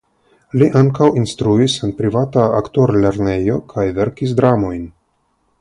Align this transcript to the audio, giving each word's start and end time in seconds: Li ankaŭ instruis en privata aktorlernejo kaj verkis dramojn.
Li 0.61 0.69
ankaŭ 0.79 1.09
instruis 1.23 1.75
en 1.89 1.93
privata 2.01 2.47
aktorlernejo 2.63 3.61
kaj 3.75 3.89
verkis 4.03 4.39
dramojn. 4.41 4.85